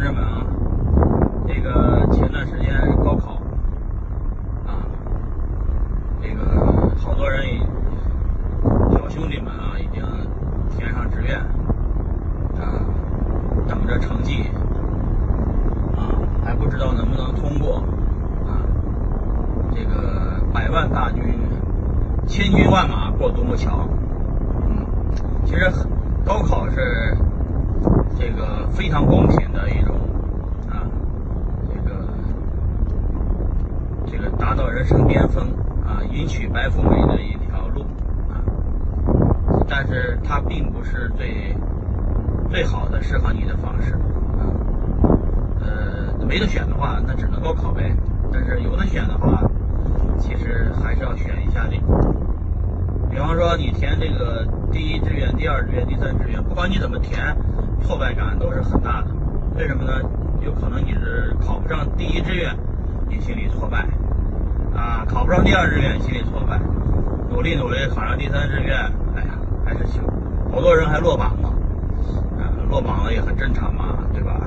[0.00, 0.46] 同志们啊，
[1.46, 2.72] 这个前段时间
[3.04, 3.32] 高考
[4.66, 4.80] 啊，
[6.22, 7.44] 这个好多人
[8.90, 10.02] 小兄弟们啊，已经
[10.70, 11.36] 填上志愿
[12.58, 12.80] 啊，
[13.68, 14.44] 等着成绩
[15.94, 17.84] 啊，还不知道能不能通过
[18.48, 18.64] 啊。
[19.74, 21.22] 这个百万大军，
[22.26, 23.86] 千军万马过独木桥。
[24.66, 24.86] 嗯，
[25.44, 25.70] 其实
[26.24, 27.18] 高考是。
[28.18, 29.96] 这个非常公平的一种
[30.68, 30.84] 啊，
[31.72, 32.04] 这个
[34.04, 35.46] 这个达到人生巅峰
[35.86, 37.82] 啊，迎娶白富美的一条路
[38.28, 38.42] 啊，
[39.68, 41.54] 但是它并不是最
[42.50, 44.42] 最好的适合你的方式啊。
[45.60, 47.94] 呃，没得选的话，那只能高考呗。
[48.32, 49.40] 但是有的选的话，
[50.18, 51.76] 其实还是要选一下的。
[53.08, 57.36] 比方说，你填这个第一志愿、第二志愿、第三志愿，不管你怎么填。
[57.82, 59.14] 挫败感都是很大的，
[59.56, 59.92] 为什么呢？
[60.40, 62.52] 有可能你是考不上第一志愿，
[63.08, 63.84] 你心里挫败；
[65.20, 66.58] 考不上第二志愿，心里挫败。
[67.28, 68.74] 努力努力考上第三志愿，
[69.14, 70.00] 哎呀，还是行。
[70.50, 71.48] 好多人还落榜了，
[72.40, 74.40] 啊，落榜了也很正常嘛，对吧？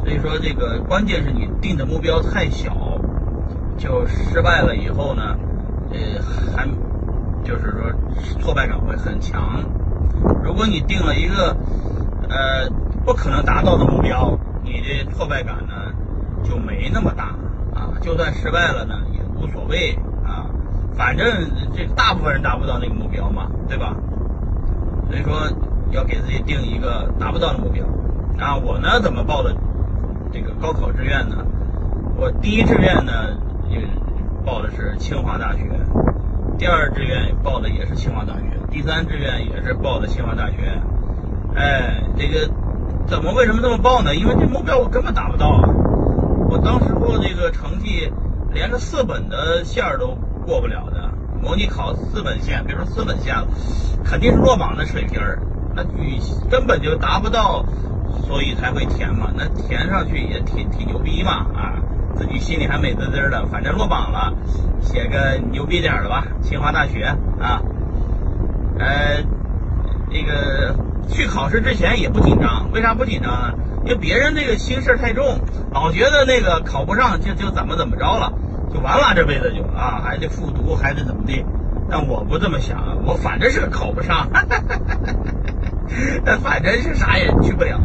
[0.00, 2.72] 所以说，这个关键是你定的目标太小，
[3.76, 5.36] 就失败了以后呢，
[5.92, 5.98] 呃，
[6.56, 6.66] 还
[7.44, 7.92] 就是说
[8.40, 9.62] 挫败感会很强。
[10.42, 11.54] 如果你定了一个。
[12.30, 12.68] 呃，
[13.06, 15.72] 不可能达到的目标，你的挫败感呢
[16.44, 17.34] 就没那么大
[17.74, 17.96] 啊。
[18.02, 20.46] 就算失败了呢，也无所谓啊。
[20.96, 21.26] 反正
[21.74, 23.94] 这大部分人达不到那个目标嘛，对吧？
[25.08, 25.48] 所以说
[25.90, 27.84] 要给自己定一个达不到的目标。
[28.38, 29.54] 啊，我呢怎么报的
[30.32, 31.36] 这个高考志愿呢？
[32.16, 33.12] 我第一志愿呢
[33.68, 33.80] 也
[34.44, 35.62] 报的是清华大学，
[36.58, 40.82] 第二志愿报的也是清华大学，第三志愿也是报的清华大学。
[41.54, 42.50] 哎，这个
[43.06, 44.14] 怎么为什么这么报呢？
[44.14, 45.68] 因为这目标我根本达不到啊！
[46.48, 48.12] 我当时候这个成绩
[48.52, 51.10] 连个四本的线儿都过不了的，
[51.42, 53.46] 模拟考四本线，别说四本线了，
[54.04, 55.38] 肯定是落榜的水平儿，
[55.76, 57.64] 那你根本就达不到，
[58.26, 59.30] 所以才会填嘛。
[59.36, 61.74] 那填上去也挺挺牛逼嘛啊！
[62.16, 64.32] 自己心里还美滋滋的，反正落榜了，
[64.80, 67.04] 写个牛逼点的吧，清华大学
[67.38, 67.60] 啊，
[68.78, 69.22] 呃，
[70.10, 70.87] 那个。
[71.08, 73.54] 去考试之前也不紧张，为啥不紧张呢？
[73.84, 75.40] 因为别人那个心事太重，
[75.72, 78.32] 老觉得那个考不上就就怎么怎么着了，
[78.72, 81.44] 就完了这辈子就啊还得复读还得怎么地。
[81.90, 84.28] 但我不这么想，我反正是考不上，
[86.24, 87.80] 但 反正是啥也去不了，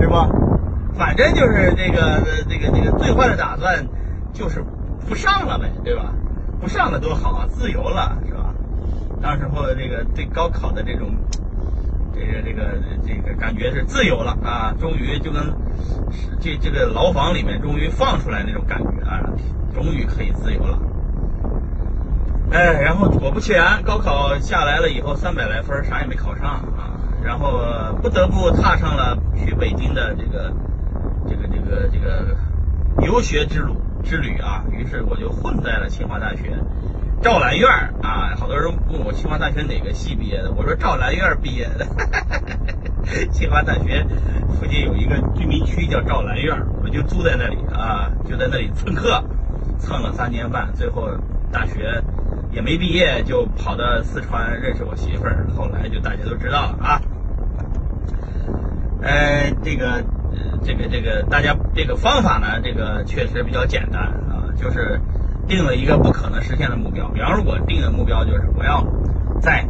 [0.00, 0.28] 是吧？
[0.96, 3.86] 反正就是这个这个这个最坏的打算
[4.32, 4.64] 就是
[5.06, 6.14] 不上了呗，对吧？
[6.58, 8.54] 不上了多好啊，自由了是吧？
[9.20, 11.10] 到时候这个对高考的这种。
[12.18, 12.62] 这个这个
[13.06, 14.74] 这个感觉是自由了啊！
[14.80, 15.42] 终于就跟
[16.40, 19.22] 这这个牢房里面终于放出来那种感觉啊！
[19.74, 20.78] 终于可以自由了。
[22.50, 26.46] 哎，然后果不其然，高考下来了以后，三百来分，啥也没考上
[26.76, 26.96] 啊！
[27.22, 27.60] 然后
[28.02, 30.52] 不得不踏上了去北京的这个
[31.28, 32.36] 这个这个这个
[33.06, 34.64] 游学之路之旅啊！
[34.70, 36.58] 于是我就混在了清华大学。
[37.20, 37.68] 赵兰院
[38.00, 41.86] 啊，好多人问我清华大学哪个系毕业的，我说赵兰院毕业的。
[43.32, 44.06] 清华大学
[44.58, 49.22] 附近有一个居民区叫赵兰院，我就住在那里啊，就在那里蹭课，
[49.78, 51.08] 蹭了三年半，最后
[51.50, 52.02] 大学
[52.52, 57.00] 也没毕业，就跑到四川认识我媳妇儿，后来就大家都知道了啊。
[59.02, 60.04] 呃，这个
[60.64, 65.00] 这个这个大家这个方法呢，这个确实比较简单啊，就是。
[65.48, 68.86] 定了一个不可能实现的目标，比方说，我定的目标就是我要
[69.40, 69.66] 在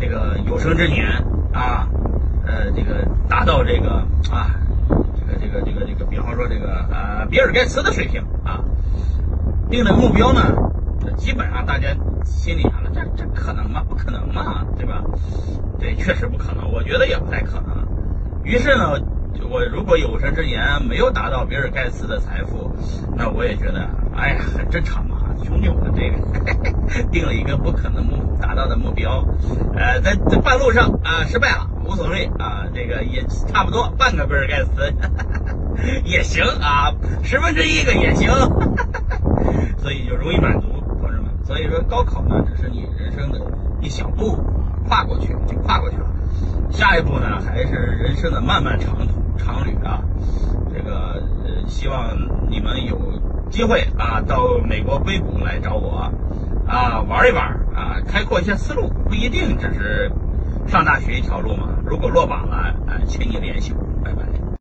[0.00, 1.06] 这个有生之年
[1.52, 1.86] 啊，
[2.46, 4.56] 呃，这个达到这个啊，
[4.88, 8.64] 这个这个这个这个，比方说这个呃，比尔盖茨的水平啊，
[9.68, 10.40] 定的目标呢，
[11.16, 11.88] 基本上大家
[12.24, 13.82] 心里想了，这这可能吗？
[13.86, 15.04] 不可能嘛，对吧？
[15.78, 17.86] 对，确实不可能，我觉得也不太可能。
[18.44, 18.92] 于是呢，
[19.50, 22.74] 我如果有生之年没有达到比尔盖茨的财富，
[23.14, 23.86] 那我也觉得，
[24.16, 25.16] 哎呀，很正常嘛。
[25.44, 29.24] 兄弟，我这个定了一个不可能目达到的目标，
[29.74, 34.94] 呃，在在半路上啊失败了，无所谓啊，这个也差不多半个比尔盖茨
[36.04, 36.92] 也行啊，
[37.22, 38.30] 十分之一个也行，
[39.78, 40.68] 所以就容易满足，
[41.00, 41.26] 同志们。
[41.44, 43.40] 所以说高考呢，只是你人生的
[43.80, 44.36] 一小步，
[44.86, 46.06] 跨过去就跨过去了，
[46.70, 50.02] 下一步呢还是人生的漫漫长途长旅啊，
[50.74, 52.16] 这个呃，希望
[52.50, 52.98] 你们有。
[53.50, 56.12] 机会啊，到美国硅谷来找我，
[56.66, 60.10] 啊，玩一玩啊，开阔一下思路，不一定只是
[60.66, 61.68] 上大学一条路嘛。
[61.86, 62.56] 如果落榜了，
[62.86, 63.82] 啊，请你联系我，